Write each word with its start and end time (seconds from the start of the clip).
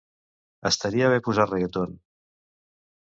Estaria 0.69 1.11
bé 1.15 1.19
posar 1.27 1.47
reggaeton. 1.51 1.95